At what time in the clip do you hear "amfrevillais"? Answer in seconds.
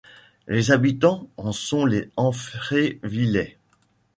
2.17-3.59